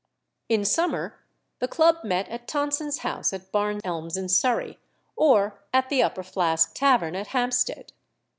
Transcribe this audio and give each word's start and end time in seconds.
In 0.49 0.65
summer 0.65 1.19
the 1.59 1.67
Club 1.67 1.97
met 2.03 2.27
at 2.27 2.47
Tonson's 2.47 3.01
house 3.05 3.33
at 3.33 3.51
Barn 3.51 3.79
Elms 3.83 4.17
in 4.17 4.29
Surrey, 4.29 4.79
or 5.15 5.59
at 5.75 5.89
the 5.89 6.01
Upper 6.01 6.23
Flask 6.23 6.73
Tavern 6.73 7.15
at 7.15 7.27
Hampstead. 7.27 7.93